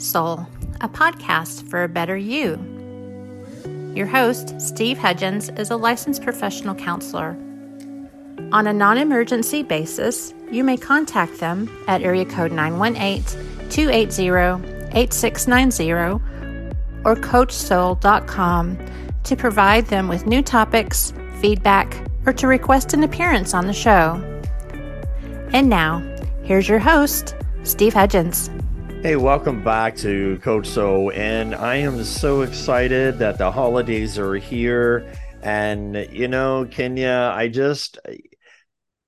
[0.00, 0.46] Soul,
[0.80, 2.58] a podcast for a better you.
[3.94, 7.36] Your host, Steve Hudgens, is a licensed professional counselor.
[8.52, 16.24] On a non emergency basis, you may contact them at area code 918 280 8690
[17.04, 18.78] or CoachSoul.com
[19.24, 24.22] to provide them with new topics, feedback, or to request an appearance on the show.
[25.52, 25.98] And now,
[26.44, 27.34] here's your host,
[27.64, 28.50] Steve Hudgens.
[29.00, 34.34] Hey, welcome back to Coach Soul, and I am so excited that the holidays are
[34.34, 35.08] here.
[35.40, 38.00] And you know, Kenya, I just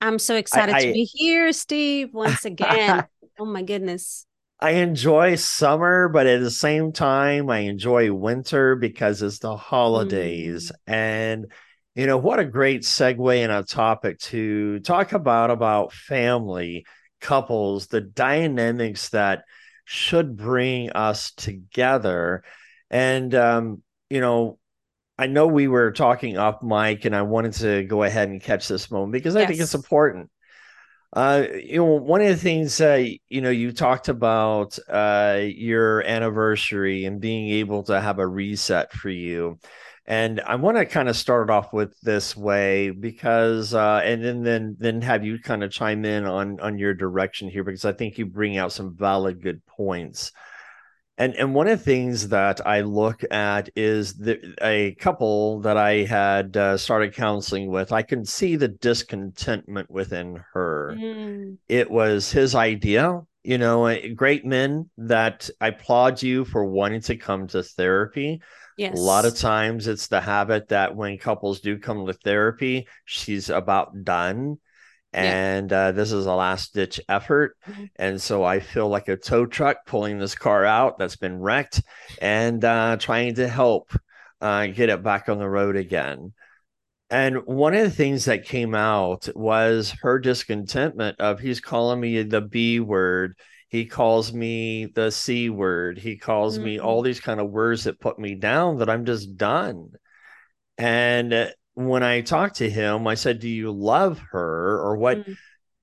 [0.00, 3.04] I'm so excited I, to be here, Steve, once again.
[3.40, 4.26] oh my goodness.
[4.60, 10.70] I enjoy summer, but at the same time, I enjoy winter because it's the holidays.
[10.88, 10.94] Mm.
[10.94, 11.52] And
[11.96, 16.86] you know, what a great segue and a topic to talk about about family,
[17.20, 19.42] couples, the dynamics that
[19.90, 22.44] should bring us together.
[22.90, 24.60] And, um, you know,
[25.18, 28.68] I know we were talking off mic, and I wanted to go ahead and catch
[28.68, 29.48] this moment because I yes.
[29.48, 30.30] think it's important.
[31.12, 36.02] Uh, you know, one of the things uh, you know you talked about uh, your
[36.06, 39.58] anniversary and being able to have a reset for you,
[40.10, 44.42] and I want to kind of start off with this way because, uh, and then
[44.42, 47.92] then then have you kind of chime in on on your direction here because I
[47.92, 50.32] think you bring out some valid good points.
[51.16, 55.76] And and one of the things that I look at is the, a couple that
[55.76, 57.92] I had uh, started counseling with.
[57.92, 60.96] I can see the discontentment within her.
[60.98, 61.58] Mm.
[61.68, 67.16] It was his idea you know great men that i applaud you for wanting to
[67.16, 68.40] come to therapy
[68.80, 68.98] Yes.
[68.98, 73.50] A lot of times it's the habit that when couples do come to therapy, she's
[73.50, 74.56] about done.
[75.12, 75.88] And yeah.
[75.88, 77.58] uh, this is a last ditch effort.
[77.68, 77.84] Mm-hmm.
[77.96, 81.82] And so I feel like a tow truck pulling this car out that's been wrecked
[82.22, 83.92] and uh, trying to help
[84.40, 86.32] uh, get it back on the road again.
[87.10, 92.22] And one of the things that came out was her discontentment of he's calling me
[92.22, 93.36] the B word.
[93.68, 95.98] He calls me the c word.
[95.98, 96.64] He calls mm-hmm.
[96.64, 99.90] me all these kind of words that put me down that i'm just done.
[100.78, 105.18] And uh, when i talked to him i said do you love her or what?
[105.18, 105.32] Mm-hmm.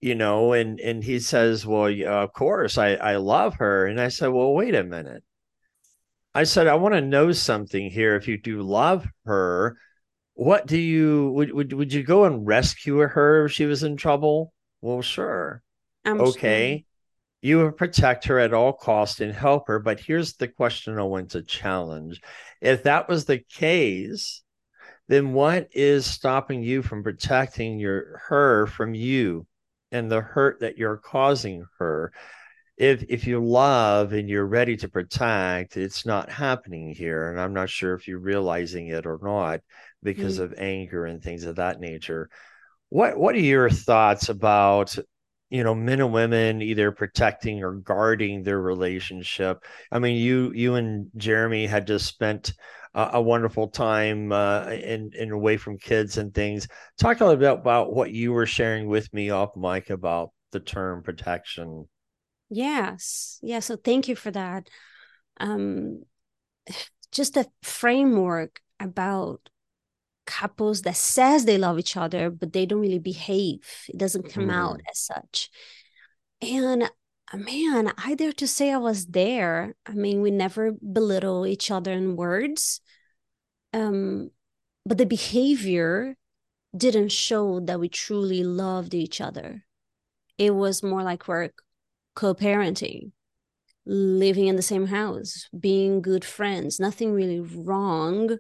[0.02, 3.86] you know and and he says well yeah, of course i i love her.
[3.86, 5.24] And i said well wait a minute.
[6.36, 9.78] I said i want to know something here if you do love her
[10.48, 13.98] what do you would, would would you go and rescue her if she was in
[13.98, 15.62] trouble well sure
[16.06, 16.86] I'm okay
[17.42, 19.80] you would protect her at all cost and help her.
[19.80, 22.22] But here's the question I want to challenge.
[22.62, 24.42] If that was the case,
[25.08, 29.46] then what is stopping you from protecting your her from you
[29.92, 32.12] and the hurt that you're causing her?
[32.76, 37.30] If if you love and you're ready to protect, it's not happening here.
[37.30, 39.62] And I'm not sure if you're realizing it or not
[40.04, 40.54] because mm-hmm.
[40.54, 42.30] of anger and things of that nature.
[42.90, 44.96] What what are your thoughts about
[45.50, 49.64] you know men and women either protecting or guarding their relationship?
[49.92, 52.54] I mean you you and jeremy had just spent
[52.94, 56.68] a, a wonderful time uh in, in away from kids and things.
[56.98, 60.60] Talk a little bit about what you were sharing with me off mic about the
[60.60, 61.88] term protection.
[62.50, 63.40] Yes.
[63.42, 64.70] Yeah so thank you for that.
[65.40, 66.04] Um
[67.12, 69.50] just a framework about
[70.28, 73.62] couples that says they love each other but they don't really behave.
[73.90, 74.54] It doesn't come mm.
[74.54, 75.50] out as such.
[76.42, 79.74] And uh, man i dare to say i was there.
[79.86, 82.82] I mean we never belittle each other in words.
[83.74, 84.30] Um
[84.86, 86.16] but the behavior
[86.76, 89.66] didn't show that we truly loved each other.
[90.38, 91.50] It was more like we're
[92.16, 93.12] co-parenting
[93.86, 98.38] living in the same house being good friends nothing really wrong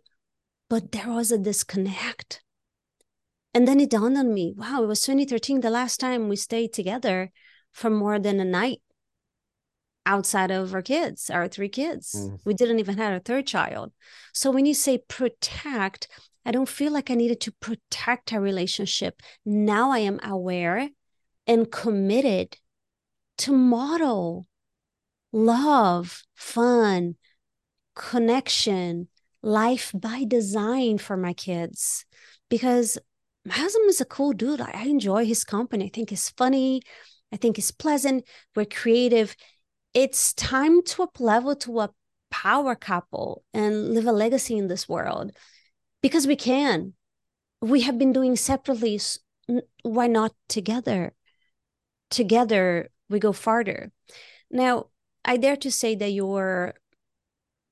[0.69, 2.41] but there was a disconnect.
[3.53, 6.73] And then it dawned on me wow, it was 2013, the last time we stayed
[6.73, 7.31] together
[7.71, 8.81] for more than a night
[10.05, 12.15] outside of our kids, our three kids.
[12.15, 12.39] Mm.
[12.45, 13.91] We didn't even have a third child.
[14.33, 16.07] So when you say protect,
[16.45, 19.21] I don't feel like I needed to protect our relationship.
[19.45, 20.89] Now I am aware
[21.45, 22.57] and committed
[23.39, 24.47] to model
[25.31, 27.15] love, fun,
[27.95, 29.09] connection,
[29.41, 32.05] life by design for my kids
[32.49, 32.97] because
[33.45, 34.61] my husband is a cool dude.
[34.61, 35.85] I, enjoy his company.
[35.85, 36.81] I think he's funny.
[37.31, 38.27] I think he's pleasant.
[38.55, 39.35] We're creative.
[39.93, 41.89] It's time to up level to a
[42.29, 45.31] power couple and live a legacy in this world
[46.01, 46.93] because we can.
[47.61, 48.99] We have been doing separately.
[49.83, 51.13] Why not together?
[52.09, 53.91] Together, we go farther.
[54.51, 54.87] Now,
[55.25, 56.75] I dare to say that you're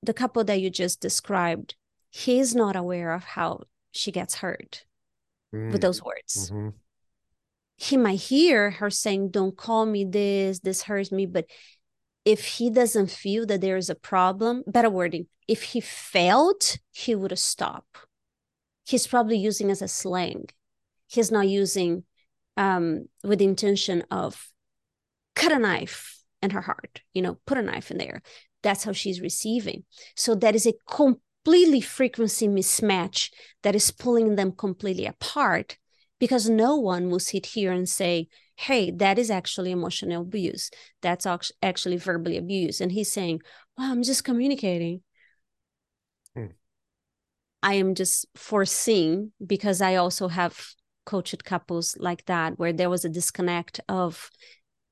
[0.05, 1.75] the couple that you just described,
[2.09, 4.85] he's not aware of how she gets hurt
[5.53, 5.71] mm.
[5.71, 6.51] with those words.
[6.51, 6.69] Mm-hmm.
[7.77, 11.25] He might hear her saying, Don't call me this, this hurts me.
[11.25, 11.45] But
[12.23, 17.15] if he doesn't feel that there is a problem, better wording, if he felt, he
[17.15, 17.85] would stop.
[18.85, 20.45] He's probably using as a slang.
[21.07, 22.03] He's not using
[22.57, 24.47] um, with the intention of
[25.35, 28.21] cut a knife in her heart, you know, put a knife in there.
[28.65, 29.83] That's how she's receiving.
[30.15, 33.29] So that is a completely frequency mismatch
[33.61, 35.77] that is pulling them completely apart
[36.19, 40.71] because no one will sit here and say, hey, that is actually emotional abuse.
[41.03, 41.27] That's
[41.61, 42.81] actually verbally abuse.
[42.81, 43.41] And he's saying,
[43.77, 45.01] well, I'm just communicating.
[46.35, 46.55] Hmm.
[47.61, 50.57] I am just foreseeing because I also have
[51.05, 54.31] coached couples like that where there was a disconnect of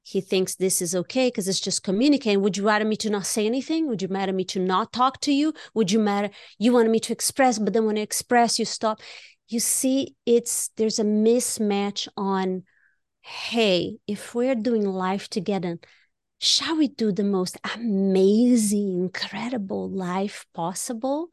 [0.04, 2.42] he thinks this is okay because it's just communicating.
[2.42, 3.88] Would you rather me to not say anything?
[3.88, 5.54] Would you rather me to not talk to you?
[5.74, 6.30] Would you matter
[6.60, 9.00] you wanted me to express, but then when I express, you stop.
[9.48, 12.64] You see, it's there's a mismatch on
[13.22, 15.80] hey, if we're doing life together,
[16.40, 21.30] shall we do the most amazing, incredible life possible?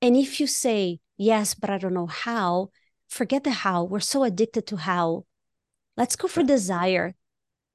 [0.00, 2.70] And if you say, yes, but I don't know how,
[3.08, 3.82] forget the how.
[3.82, 5.24] We're so addicted to how.
[5.96, 7.16] Let's go for desire.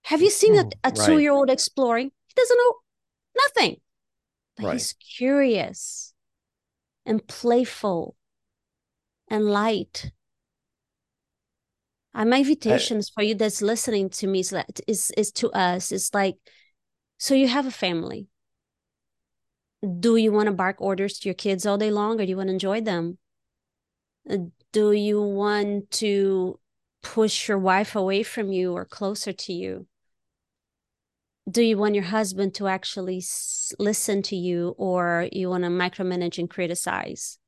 [0.08, 0.96] Have you seen a, a right.
[0.96, 2.12] two year old exploring?
[2.28, 2.74] He doesn't know
[3.36, 3.82] nothing,
[4.56, 4.74] but right.
[4.74, 6.14] he's curious
[7.06, 8.16] and playful
[9.30, 10.12] and light
[12.14, 14.54] and my invitation for you that's listening to me is,
[14.88, 16.36] is is to us is like
[17.18, 18.28] so you have a family
[20.00, 22.38] do you want to bark orders to your kids all day long or do you
[22.38, 23.18] want to enjoy them
[24.30, 24.38] uh,
[24.72, 26.60] do you want to
[27.04, 29.86] push your wife away from you or closer to you
[31.50, 33.24] do you want your husband to actually
[33.80, 37.40] listen to you or you want to micromanage and criticize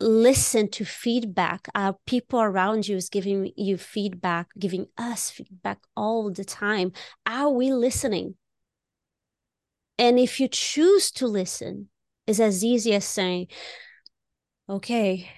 [0.00, 1.68] listen to feedback.
[1.74, 6.92] Our people around you is giving you feedback, giving us feedback all the time.
[7.26, 8.36] Are we listening?
[9.98, 11.88] And if you choose to listen,
[12.26, 13.48] it's as easy as saying,
[14.68, 15.30] okay,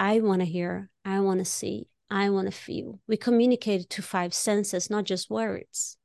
[0.00, 3.00] I want to hear, I want to see, I want to feel.
[3.06, 5.97] We communicate to five senses, not just words.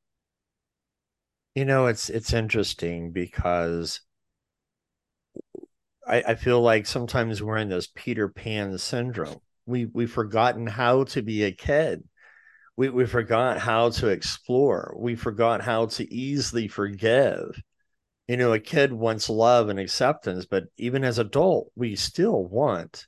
[1.54, 4.00] You know, it's it's interesting because
[6.06, 9.38] I, I feel like sometimes we're in this Peter Pan syndrome.
[9.66, 12.02] We we've forgotten how to be a kid.
[12.76, 14.94] We we forgot how to explore.
[14.98, 17.60] We forgot how to easily forgive.
[18.26, 23.06] You know, a kid wants love and acceptance, but even as adult, we still want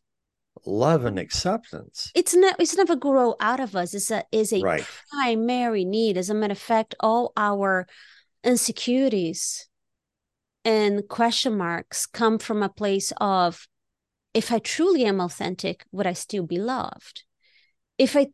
[0.65, 2.13] love and acceptance.
[2.15, 3.93] It's not it's never grow out of us.
[3.93, 4.87] It's a is a right.
[5.11, 6.17] primary need.
[6.17, 7.87] As a matter of fact, all our
[8.47, 9.69] insecurities
[10.65, 13.67] and question marks come from a place of
[14.33, 17.25] if I truly am authentic, would I still be loved?
[17.99, 18.29] If I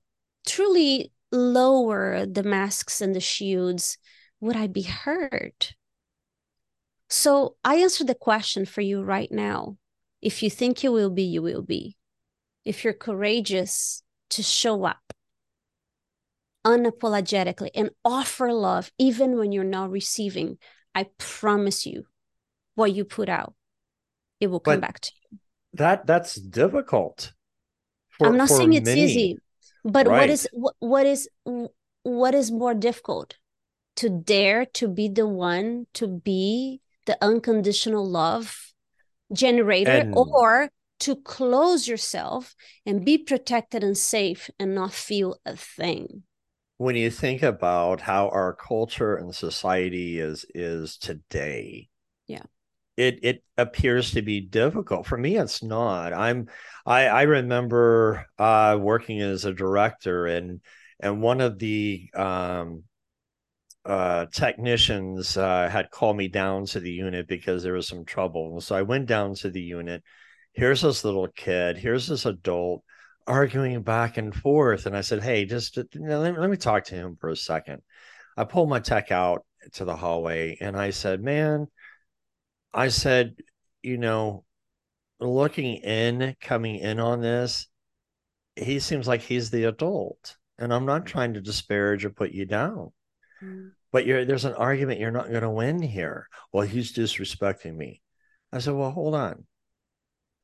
[0.46, 3.96] truly lower the masks and the shields,
[4.40, 5.74] would I be hurt?
[7.08, 9.76] So I answer the question for you right now.
[10.20, 11.96] If you think you will be, you will be.
[12.64, 15.12] If you're courageous to show up
[16.64, 20.58] unapologetically and offer love, even when you're not receiving,
[20.94, 22.06] I promise you,
[22.74, 23.54] what you put out
[24.40, 25.38] it will come but back to you.
[25.74, 27.32] that that's difficult
[28.10, 29.38] for, i'm not saying it's easy
[29.84, 30.20] but right.
[30.20, 31.28] what is what, what is
[32.02, 33.36] what is more difficult?
[33.96, 38.72] To dare to be the one to be the unconditional love
[39.32, 42.54] generator and, or to close yourself
[42.86, 46.22] and be protected and safe and not feel a thing
[46.82, 51.88] when you think about how our culture and society is is today
[52.26, 52.42] yeah.
[52.96, 55.06] it it appears to be difficult.
[55.06, 56.12] For me it's not.
[56.12, 56.48] I'm
[56.84, 60.60] i i remember uh working as a director and
[60.98, 62.82] and one of the um
[63.84, 68.60] uh technicians uh had called me down to the unit because there was some trouble.
[68.60, 70.02] So i went down to the unit.
[70.52, 71.78] Here's this little kid.
[71.78, 72.82] Here's this adult
[73.26, 76.84] arguing back and forth and i said hey just you know, let, let me talk
[76.84, 77.80] to him for a second
[78.36, 81.66] i pulled my tech out to the hallway and i said man
[82.74, 83.36] I said,
[83.82, 84.44] you know,
[85.20, 87.66] looking in, coming in on this,
[88.56, 90.36] he seems like he's the adult.
[90.58, 92.92] And I'm not trying to disparage or put you down.
[93.42, 93.72] Mm.
[93.90, 96.28] But you're, there's an argument you're not going to win here.
[96.52, 98.00] Well, he's disrespecting me.
[98.52, 99.44] I said, well, hold on.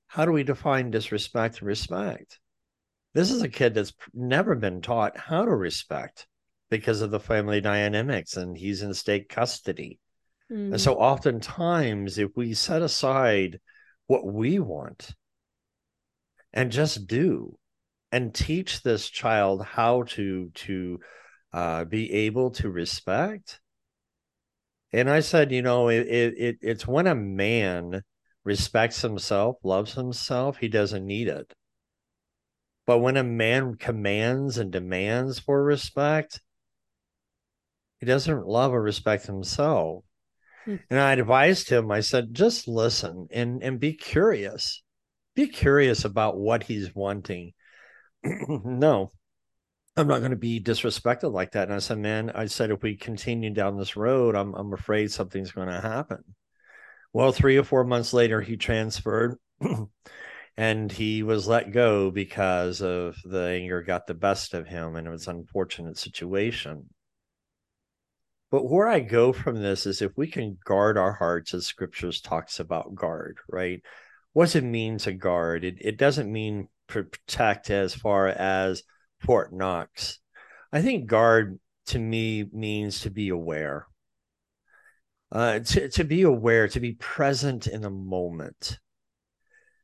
[0.08, 2.38] How do we define disrespect and respect?
[3.14, 6.26] This is a kid that's never been taught how to respect.
[6.70, 9.98] because of the family dynamics and he's in state custody.
[10.52, 10.72] Mm.
[10.72, 13.58] And so oftentimes if we set aside
[14.06, 15.14] what we want
[16.52, 17.58] and just do
[18.10, 20.98] and teach this child how to to
[21.52, 23.60] uh, be able to respect
[24.92, 28.02] and i said you know it, it it's when a man
[28.44, 31.52] respects himself loves himself he doesn't need it
[32.88, 36.40] but when a man commands and demands for respect
[38.00, 40.02] he doesn't love or respect himself
[40.64, 40.76] hmm.
[40.90, 44.82] and i advised him i said just listen and and be curious
[45.38, 47.52] be curious about what he's wanting.
[48.24, 49.12] no,
[49.96, 51.68] I'm not going to be disrespected like that.
[51.68, 55.12] And I said, man, I said, if we continue down this road, I'm, I'm afraid
[55.12, 56.24] something's going to happen.
[57.12, 59.38] Well, three or four months later, he transferred
[60.58, 65.06] and he was let go because of the anger got the best of him and
[65.06, 66.90] it was an unfortunate situation.
[68.50, 72.20] But where I go from this is if we can guard our hearts as scriptures
[72.20, 73.82] talks about guard, right?
[74.32, 75.64] what does it mean to guard?
[75.64, 78.82] It, it doesn't mean protect as far as
[79.20, 80.18] Fort Knox.
[80.72, 83.86] I think guard to me means to be aware.
[85.30, 88.78] Uh, to, to be aware, to be present in the moment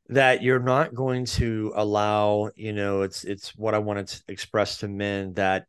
[0.09, 4.77] that you're not going to allow, you know, it's it's what I want to express
[4.79, 5.65] to men that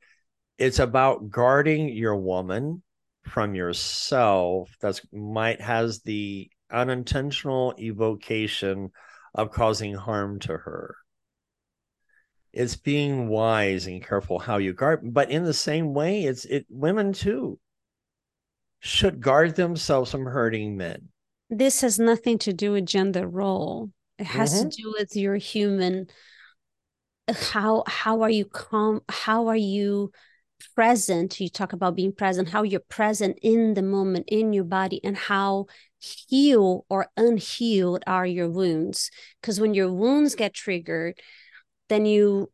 [0.59, 2.83] it's about guarding your woman
[3.23, 8.91] from yourself that's might has the unintentional evocation
[9.35, 10.97] of causing harm to her.
[12.53, 16.67] It's being wise and careful how you guard, but in the same way, it's it
[16.71, 17.59] women too
[18.81, 21.09] should guard themselves from hurting men.
[21.51, 23.91] This has nothing to do with gender role.
[24.19, 24.69] It has mm-hmm.
[24.69, 26.07] to do with your human
[27.29, 30.13] how how are you com how are you
[30.75, 35.01] present you talk about being present how you're present in the moment in your body
[35.05, 35.67] and how
[35.99, 41.19] healed or unhealed are your wounds because when your wounds get triggered
[41.89, 42.51] then you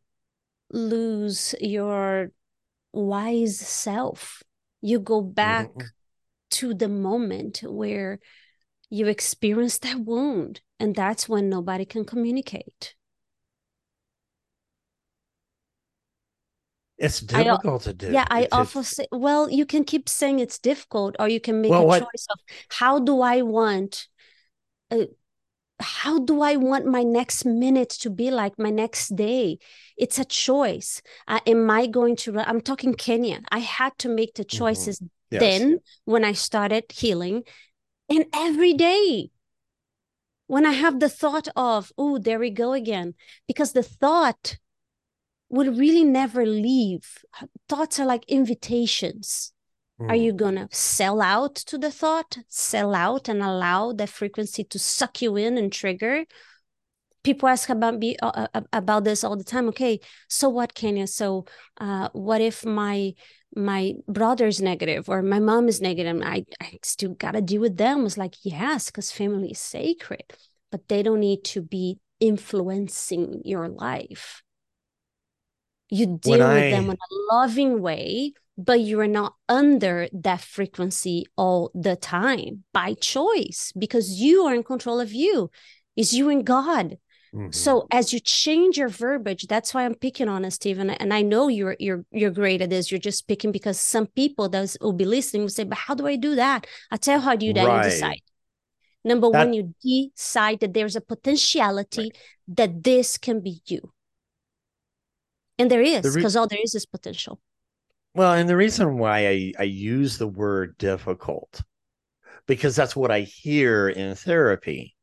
[0.71, 2.29] lose your
[2.91, 4.41] wise self
[4.81, 5.87] you go back mm-hmm.
[6.49, 8.19] to the moment where
[8.89, 12.95] you experience that wound and that's when nobody can communicate
[17.03, 18.11] It's difficult I, to do.
[18.11, 21.61] Yeah, I it's, often say, well, you can keep saying it's difficult, or you can
[21.61, 24.07] make well, a what, choice of how do I want,
[24.89, 25.05] uh,
[25.81, 29.57] how do I want my next minute to be like my next day?
[29.97, 31.01] It's a choice.
[31.27, 32.39] Uh, am I going to?
[32.39, 33.41] I'm talking Kenya.
[33.51, 34.57] I had to make the mm-hmm.
[34.57, 35.35] choices mm-hmm.
[35.35, 35.41] yes.
[35.41, 37.43] then when I started healing,
[38.09, 39.29] and every day
[40.47, 43.15] when I have the thought of, oh, there we go again,
[43.47, 44.57] because the thought
[45.49, 47.23] will really never leave.
[47.69, 49.53] Thoughts are like invitations.
[50.01, 50.09] Mm.
[50.09, 54.63] Are you going to sell out to the thought, sell out and allow that frequency
[54.63, 56.25] to suck you in and trigger?
[57.23, 59.69] People ask about me uh, uh, about this all the time.
[59.69, 61.07] Okay, so what, Kenya?
[61.07, 61.45] So,
[61.79, 63.13] uh, what if my
[63.55, 66.21] my brother's negative or my mom is negative?
[66.23, 68.05] I I still gotta deal with them.
[68.05, 70.23] It's like yes, because family is sacred,
[70.71, 74.43] but they don't need to be influencing your life
[75.93, 76.53] you deal I...
[76.55, 81.95] with them in a loving way but you are not under that frequency all the
[81.95, 85.49] time by choice because you are in control of you
[85.95, 86.97] is you and god
[87.33, 87.51] mm-hmm.
[87.51, 91.21] so as you change your verbiage that's why i'm picking on it stephen and i
[91.21, 92.91] know you're you're you're great at this.
[92.91, 96.07] You're just picking because some people that will be listening will say but how do
[96.07, 96.67] i do that?
[96.91, 97.85] I tell you how do that right.
[97.85, 98.21] you decide.
[99.03, 99.45] Number that...
[99.45, 102.17] one you decide that there's a potentiality right.
[102.49, 103.91] that this can be you.
[105.59, 107.39] And there is because the re- all there is is potential.
[108.15, 111.61] Well and the reason why I, I use the word difficult
[112.45, 114.95] because that's what i hear in therapy.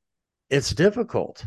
[0.48, 1.44] It's difficult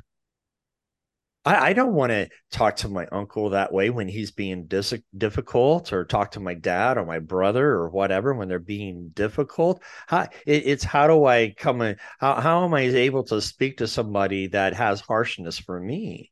[1.45, 4.93] I, I don't want to talk to my uncle that way when he's being dis-
[5.17, 9.81] difficult, or talk to my dad or my brother or whatever when they're being difficult.
[10.07, 11.97] How, it, it's how do I come in?
[12.19, 16.31] How, how am I able to speak to somebody that has harshness for me?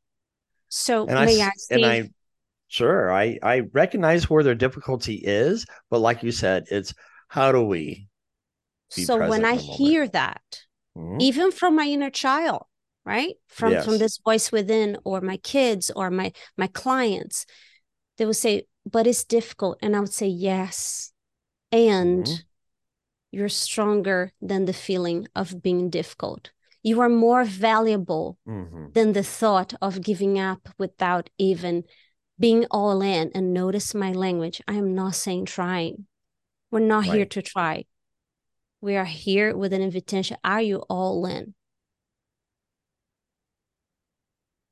[0.68, 2.10] So and may I, I and I
[2.72, 6.94] Sure, I I recognize where their difficulty is, but like you said, it's
[7.28, 8.08] how do we?
[8.88, 10.40] so when I hear that,
[10.96, 11.20] mm-hmm.
[11.20, 12.64] even from my inner child,
[13.04, 13.84] right, from yes.
[13.84, 17.46] from this voice within, or my kids, or my my clients,
[18.16, 21.12] they will say, "But it's difficult," and I would say, "Yes,"
[21.70, 22.42] and mm-hmm.
[23.32, 26.50] you're stronger than the feeling of being difficult.
[26.82, 28.86] You are more valuable mm-hmm.
[28.92, 31.84] than the thought of giving up without even
[32.38, 34.60] being all in and notice my language.
[34.66, 36.06] I am not saying trying.
[36.72, 37.14] We're not right.
[37.14, 37.84] here to try.
[38.80, 40.38] We are here with an invitation.
[40.42, 41.54] Are you all in?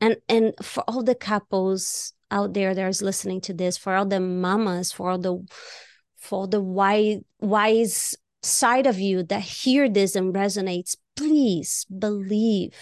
[0.01, 4.07] And and for all the couples out there that is listening to this, for all
[4.07, 5.47] the mamas, for all the
[6.17, 12.75] for the wise wise side of you that hear this and resonates, please believe,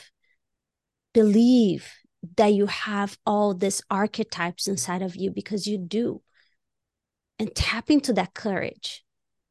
[1.13, 1.93] believe
[2.37, 6.23] that you have all these archetypes inside of you because you do.
[7.39, 9.05] And tap into that courage,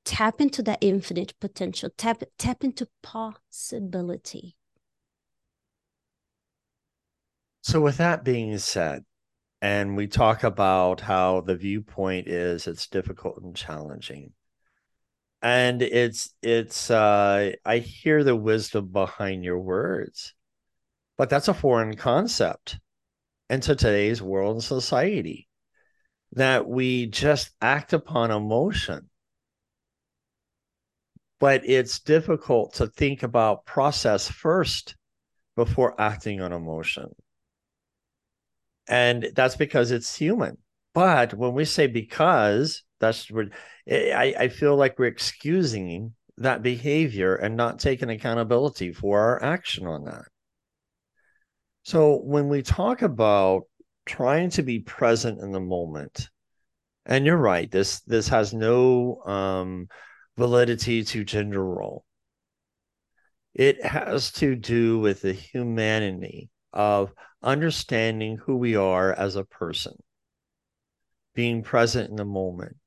[0.03, 4.57] tap into that infinite potential, tap, tap into possibility.
[7.67, 9.03] So, with that being said,
[9.62, 14.31] and we talk about how the viewpoint is it's difficult and challenging.
[15.41, 20.33] And it's it's uh i hear the wisdom behind your words
[21.17, 22.79] but that's a foreign concept
[23.50, 25.50] into today's world and society
[26.33, 29.09] that we just act upon emotion.
[31.41, 34.95] But it's difficult to think about process first
[35.57, 37.13] before acting on emotion
[38.88, 40.58] and that's because it's human
[40.94, 43.50] but when we say because that's what
[43.88, 49.88] I, I feel like we're excusing that behavior and not taking accountability for our action
[49.88, 50.25] on that.
[51.84, 53.63] So when we talk about
[54.06, 56.29] trying to be present in the moment,
[57.06, 59.88] and you're right, this this has no um,
[60.38, 62.03] validity to gender role.
[63.53, 67.13] It has to do with the humanity of
[67.44, 69.94] understanding who we are as a person,
[71.34, 72.77] being present in the moment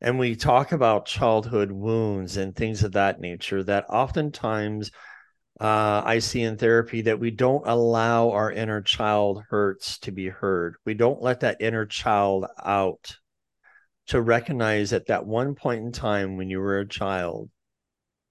[0.00, 4.90] and we talk about childhood wounds and things of that nature that oftentimes
[5.60, 10.28] uh, I see in therapy that we don't allow our inner child hurts to be
[10.28, 10.76] heard.
[10.86, 13.16] We don't let that inner child out
[14.06, 17.50] to recognize at that one point in time when you were a child,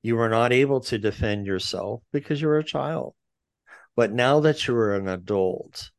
[0.01, 3.13] you were not able to defend yourself because you were a child.
[3.99, 5.91] But now that you are an adult,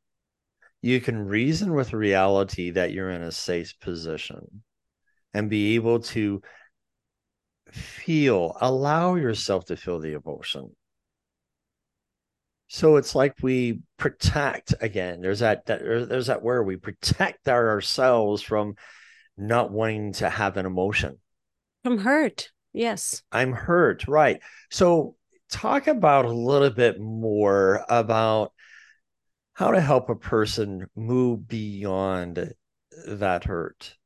[0.81, 4.63] you can reason with reality that you're in a safe position
[5.35, 6.41] and be able to
[7.71, 10.75] feel, allow yourself to feel the emotion.
[12.69, 15.21] So it's like we protect again.
[15.21, 18.77] There's that, that there's that where we protect ourselves from
[19.37, 21.19] not wanting to have an emotion.
[21.85, 22.51] From hurt.
[22.73, 23.23] Yes.
[23.31, 24.09] I'm hurt.
[24.09, 24.41] Right.
[24.71, 25.17] So
[25.51, 28.53] talk about a little bit more about
[29.55, 32.53] how to help a person move beyond
[33.07, 33.97] that hurt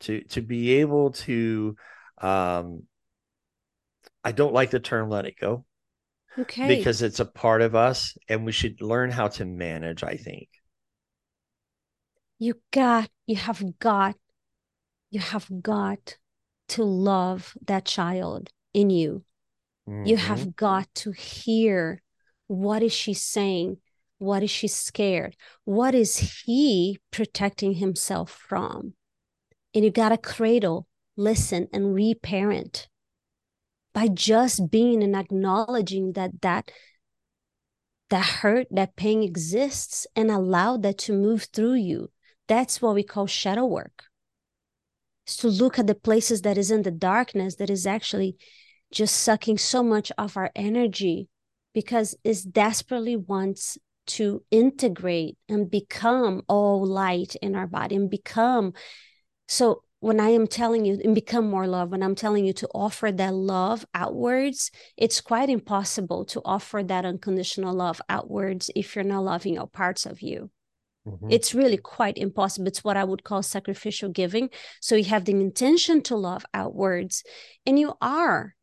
[0.00, 1.76] to to be able to
[2.20, 2.82] um
[4.22, 5.64] I don't like the term let it go.
[6.38, 6.76] Okay.
[6.76, 10.48] Because it's a part of us and we should learn how to manage, I think.
[12.38, 14.16] You got you have got
[15.10, 16.18] you have got
[16.68, 19.24] to love that child in you.
[19.88, 20.06] Mm-hmm.
[20.06, 22.02] You have got to hear
[22.46, 23.78] what is she saying?
[24.18, 25.36] What is she scared?
[25.64, 28.94] What is he protecting himself from?
[29.74, 32.88] and you got to cradle, listen, and reparent
[33.94, 36.70] by just being and acknowledging that that
[38.10, 42.10] that hurt, that pain exists, and allow that to move through you.
[42.46, 44.04] That's what we call shadow work.
[45.26, 48.36] Is to look at the places that is in the darkness that is actually
[48.90, 51.28] just sucking so much of our energy
[51.74, 58.72] because it desperately wants to integrate and become all light in our body and become
[59.48, 62.68] so when I am telling you and become more love, when I'm telling you to
[62.72, 69.04] offer that love outwards, it's quite impossible to offer that unconditional love outwards if you're
[69.04, 70.50] not loving all parts of you.
[71.06, 71.28] Mm-hmm.
[71.30, 72.68] It's really quite impossible.
[72.68, 74.50] It's what I would call sacrificial giving.
[74.80, 77.24] So you have the intention to love outwards,
[77.66, 78.54] and you are,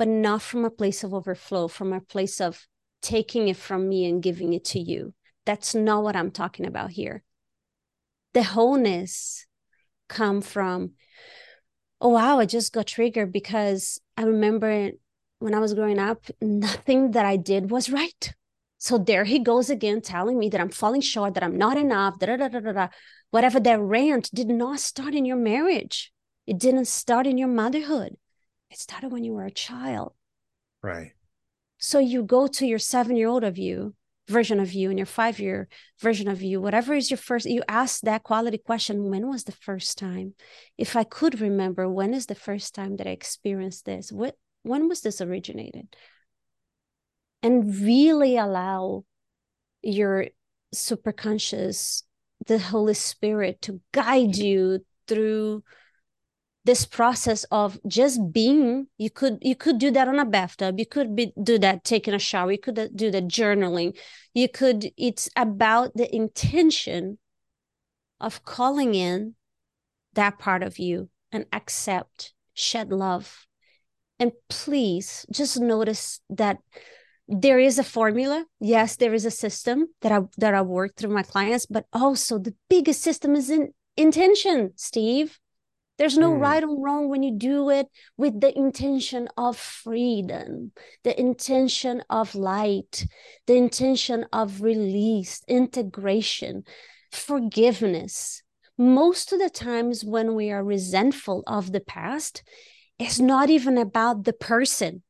[0.00, 2.66] but not from a place of overflow, from a place of
[3.02, 5.12] taking it from me and giving it to you.
[5.44, 7.22] That's not what I'm talking about here
[8.32, 9.46] the wholeness
[10.08, 10.92] come from
[12.00, 14.90] oh wow i just got triggered because i remember
[15.38, 18.32] when i was growing up nothing that i did was right
[18.78, 22.18] so there he goes again telling me that i'm falling short that i'm not enough
[22.18, 22.88] da, da, da, da, da.
[23.30, 26.12] whatever that rant did not start in your marriage
[26.46, 28.16] it didn't start in your motherhood
[28.70, 30.12] it started when you were a child
[30.82, 31.12] right
[31.78, 33.94] so you go to your seven year old of you
[34.30, 37.62] version of you and your five year version of you, whatever is your first, you
[37.68, 40.34] ask that quality question when was the first time?
[40.78, 44.10] If I could remember, when is the first time that I experienced this?
[44.10, 45.94] What, when was this originated?
[47.42, 49.04] And really allow
[49.82, 50.28] your
[50.74, 52.04] superconscious,
[52.46, 55.64] the Holy Spirit to guide you through
[56.64, 60.78] this process of just being you could you could do that on a bathtub.
[60.78, 62.52] You could be, do that taking a shower.
[62.52, 63.96] You could do that journaling.
[64.34, 67.18] You could it's about the intention
[68.20, 69.34] of calling in
[70.14, 73.46] that part of you and accept shed love.
[74.18, 76.58] And please just notice that
[77.26, 78.44] there is a formula.
[78.60, 82.38] Yes there is a system that i that i work through my clients but also
[82.38, 85.38] the biggest system is in intention steve
[86.00, 86.40] there's no mm.
[86.40, 87.86] right or wrong when you do it
[88.16, 90.72] with the intention of freedom,
[91.04, 93.06] the intention of light,
[93.46, 96.64] the intention of release, integration,
[97.12, 98.42] forgiveness.
[98.78, 102.42] Most of the times when we are resentful of the past,
[102.98, 105.02] it's not even about the person.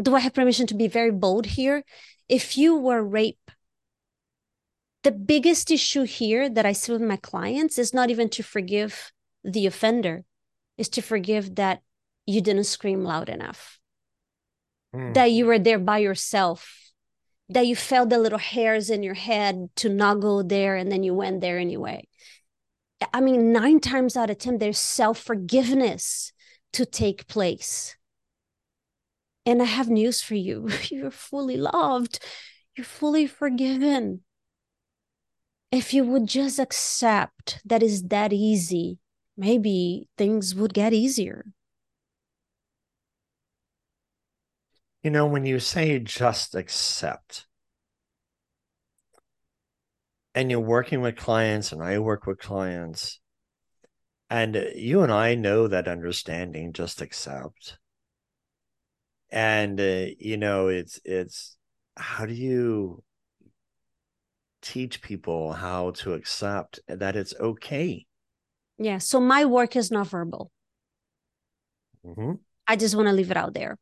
[0.00, 1.84] Do I have permission to be very bold here?
[2.26, 3.50] If you were raped,
[5.02, 9.12] the biggest issue here that I see with my clients is not even to forgive
[9.44, 10.24] the offender
[10.76, 11.82] is to forgive that
[12.26, 13.78] you didn't scream loud enough,
[14.94, 15.14] mm.
[15.14, 16.92] that you were there by yourself,
[17.48, 21.02] that you felt the little hairs in your head to not go there and then
[21.02, 22.06] you went there anyway.
[23.12, 26.32] I mean, nine times out of 10, there's self forgiveness
[26.72, 27.96] to take place.
[29.46, 32.18] And I have news for you you're fully loved,
[32.76, 34.20] you're fully forgiven.
[35.70, 38.98] If you would just accept that is that easy
[39.38, 41.46] maybe things would get easier.
[45.02, 47.46] You know, when you say just accept,
[50.34, 53.20] and you're working with clients, and I work with clients,
[54.28, 57.78] and you and I know that understanding, just accept.
[59.30, 61.56] And, uh, you know, it's, it's,
[61.96, 63.02] how do you
[64.60, 68.06] teach people how to accept that it's okay
[68.78, 68.98] yeah.
[68.98, 70.50] So my work is not verbal.
[72.06, 72.32] Mm-hmm.
[72.66, 73.78] I just want to leave it out there.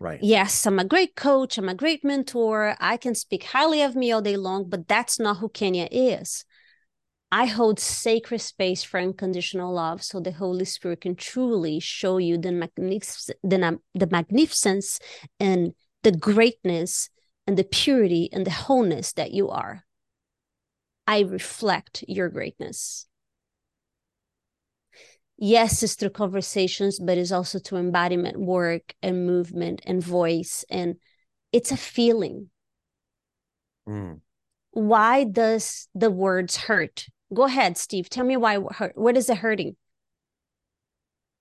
[0.00, 0.18] Right.
[0.22, 1.58] Yes, I'm a great coach.
[1.58, 2.76] I'm a great mentor.
[2.80, 6.44] I can speak highly of me all day long, but that's not who Kenya is.
[7.32, 12.36] I hold sacred space for unconditional love so the Holy Spirit can truly show you
[12.36, 14.98] the, magnific- the, the magnificence
[15.38, 15.72] and
[16.02, 17.08] the greatness
[17.46, 19.84] and the purity and the wholeness that you are.
[21.06, 23.06] I reflect your greatness
[25.40, 30.96] yes it's through conversations but it's also to embodiment work and movement and voice and
[31.50, 32.48] it's a feeling.
[33.88, 34.20] Mm.
[34.72, 37.06] why does the words hurt?
[37.32, 38.08] Go ahead steve.
[38.10, 39.76] Tell me why hurt what is it hurting?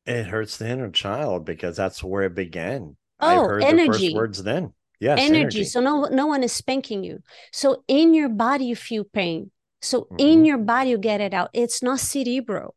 [0.06, 2.96] It hurts the inner child because that's where it began.
[3.20, 3.90] Oh, energy.
[3.90, 4.74] the first words then.
[5.02, 5.40] Yes energy.
[5.42, 5.64] energy.
[5.66, 7.20] So no no one is spanking you.
[7.52, 9.52] So in your body you feel pain.
[9.82, 10.16] So mm-hmm.
[10.20, 11.50] in your body you get it out.
[11.54, 12.76] It's not cerebral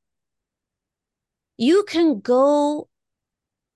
[1.56, 2.88] you can go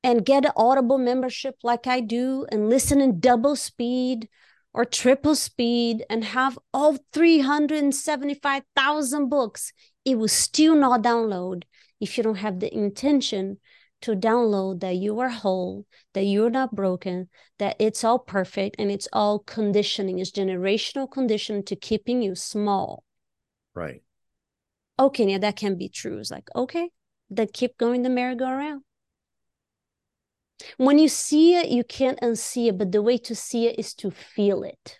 [0.02, 4.28] and get an audible membership like i do and listen in double speed
[4.74, 9.72] or triple speed and have all 375,000 books
[10.04, 11.62] it will still not download
[12.00, 13.58] if you don't have the intention
[14.02, 18.90] to download that you are whole, that you're not broken, that it's all perfect and
[18.90, 23.04] it's all conditioning, it's generational conditioning to keeping you small.
[23.74, 24.02] Right.
[24.98, 26.18] Okay, yeah, that can be true.
[26.18, 26.90] It's like, okay,
[27.30, 28.82] that keep going the merry-go-round.
[30.78, 33.94] When you see it, you can't unsee it, but the way to see it is
[33.94, 34.98] to feel it.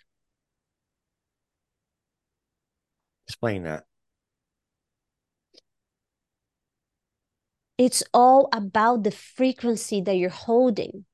[3.27, 3.83] Explain that.
[7.77, 11.05] It's all about the frequency that you're holding.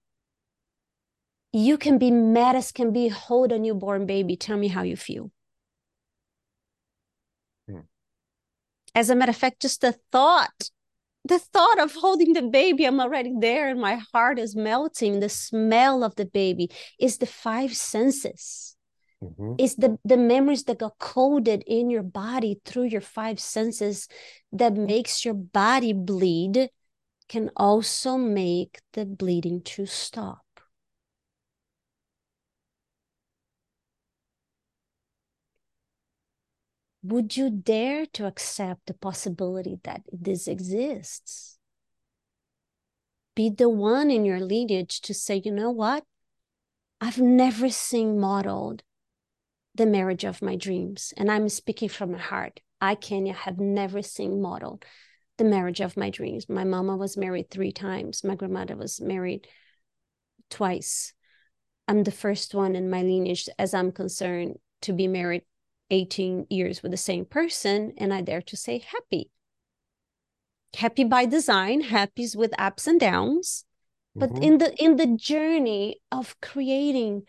[1.52, 4.36] You can be mad as can be, hold a newborn baby.
[4.36, 5.32] Tell me how you feel.
[7.70, 7.82] Hmm.
[8.96, 10.70] As a matter of fact, just a thought
[11.26, 15.20] the thought of holding the baby, I'm already there and my heart is melting.
[15.20, 18.76] The smell of the baby is the five senses.
[19.24, 19.56] Mm-hmm.
[19.58, 24.10] It's the, the memories that got coded in your body through your five senses
[24.52, 26.70] that makes your body bleed,
[27.30, 30.44] can also make the bleeding to stop.
[37.04, 41.58] Would you dare to accept the possibility that this exists?
[43.36, 46.06] Be the one in your lineage to say, you know what?
[47.02, 48.84] I've never seen modeled
[49.76, 51.14] the marriage of my dreams.
[51.18, 52.62] And I'm speaking from my heart.
[52.80, 54.86] I, Kenya, have never seen modeled
[55.38, 56.48] the marriage of my dreams.
[56.48, 58.24] My mama was married three times.
[58.24, 59.48] My grandmother was married
[60.50, 61.14] twice.
[61.88, 65.42] I'm the first one in my lineage, as I'm concerned, to be married
[65.92, 69.30] 18 years with the same person and I dare to say happy.
[70.76, 73.66] Happy by design, happy's with ups and downs.
[74.16, 74.44] But mm-hmm.
[74.44, 77.24] in the in the journey of creating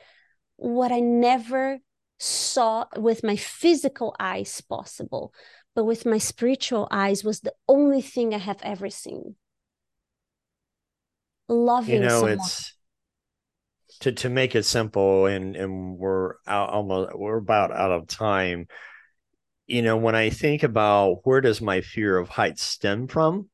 [0.56, 1.78] what I never
[2.18, 5.32] saw with my physical eyes possible,
[5.74, 9.36] but with my spiritual eyes was the only thing I have ever seen.
[11.48, 12.32] Loving you know, someone.
[12.32, 12.74] it's
[14.04, 18.68] to to make it simple and and we're out almost we're about out of time.
[19.66, 23.48] You know when i think about where does my fear of heights stem from?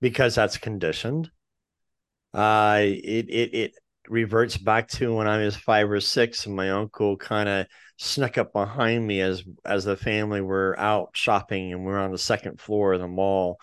[0.00, 1.30] Because that's conditioned.
[2.34, 3.72] Uh it it it
[4.08, 7.66] reverts back to when i was five or six and my uncle kind of
[7.98, 12.18] snuck up behind me as as the family were out shopping and we're on the
[12.18, 13.58] second floor of the mall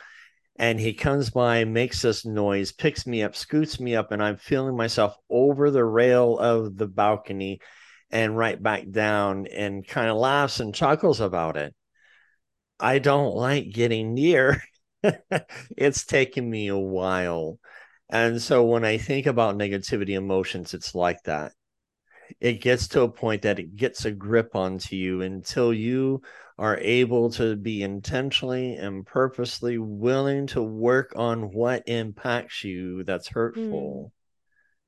[0.57, 4.37] and he comes by, makes this noise, picks me up, scoots me up, and I'm
[4.37, 7.59] feeling myself over the rail of the balcony
[8.09, 11.75] and right back down and kind of laughs and chuckles about it.
[12.79, 14.61] I don't like getting near.
[15.77, 17.59] it's taken me a while.
[18.09, 21.51] And so when I think about negativity emotions, it's like that.
[22.39, 26.21] It gets to a point that it gets a grip onto you until you
[26.57, 33.27] are able to be intentionally and purposely willing to work on what impacts you that's
[33.27, 34.11] hurtful, mm.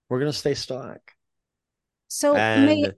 [0.10, 1.00] we're going to stay stuck.
[2.08, 2.92] So, and, may,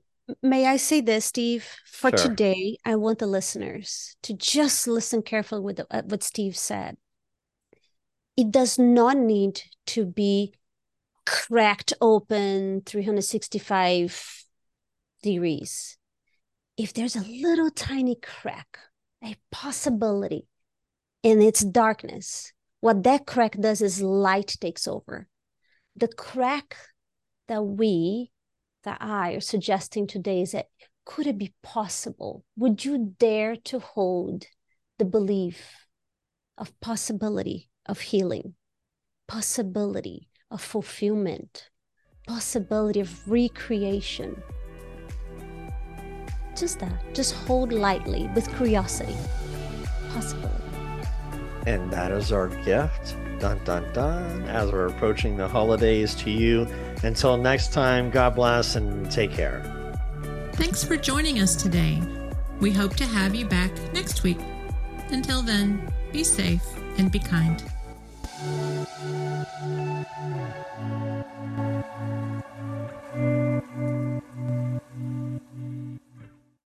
[0.44, 1.68] may I say this, Steve?
[1.86, 2.30] For sure.
[2.30, 6.98] today, I want the listeners to just listen carefully with the, what Steve said.
[8.38, 10.54] It does not need to be
[11.26, 14.46] cracked open 365
[15.22, 15.99] degrees
[16.80, 18.80] if there's a little tiny crack,
[19.22, 20.48] a possibility
[21.22, 25.28] in its darkness, what that crack does is light takes over.
[25.98, 26.78] The crack
[27.50, 28.32] that we,
[28.86, 30.68] that I are suggesting today is that
[31.04, 32.46] could it be possible?
[32.56, 34.46] Would you dare to hold
[35.00, 35.86] the belief
[36.58, 38.54] of possibility of healing,
[39.28, 41.72] possibility of fulfillment,
[42.26, 44.42] possibility of recreation?
[46.60, 47.14] Just that.
[47.14, 49.16] Just hold lightly with curiosity.
[50.14, 50.62] Possibility.
[51.66, 53.16] And that is our gift.
[53.40, 54.44] Dun dun dun.
[54.44, 56.68] As we're approaching the holidays to you.
[57.04, 59.64] Until next time, God bless and take care.
[60.54, 62.02] Thanks for joining us today.
[62.60, 64.40] We hope to have you back next week.
[65.12, 66.64] Until then, be safe
[66.98, 67.64] and be kind.